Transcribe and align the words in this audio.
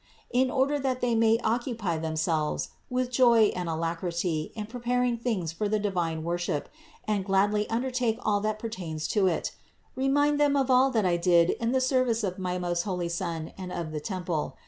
In 0.31 0.49
order 0.49 0.79
that 0.79 0.99
they 0.99 1.13
may 1.13 1.37
occupy 1.43 1.99
themselves 1.99 2.69
with 2.89 3.11
joy 3.11 3.51
and 3.55 3.69
alacrity 3.69 4.51
in 4.55 4.65
preparing 4.65 5.15
things 5.15 5.51
for 5.51 5.69
the 5.69 5.77
divine 5.77 6.23
wor 6.23 6.39
ship, 6.39 6.69
and 7.07 7.23
gladly 7.23 7.69
undertake 7.69 8.17
all 8.23 8.39
that 8.41 8.57
pertains 8.57 9.07
to 9.09 9.27
it, 9.27 9.51
remind 9.95 10.39
them 10.39 10.55
of 10.57 10.71
all 10.71 10.89
that 10.89 11.05
I 11.05 11.17
did 11.17 11.51
in 11.51 11.71
the 11.71 11.79
service 11.79 12.23
of 12.23 12.39
my 12.39 12.57
most 12.57 12.81
holy 12.81 13.09
Son 13.09 13.53
and 13.59 13.71
of 13.71 13.91
the 13.91 13.99
temple. 14.01 14.57